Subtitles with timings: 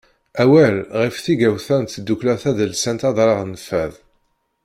[0.41, 3.93] Awal ɣef tigawt-a n tdukkla tadelsant Adrar n Fad.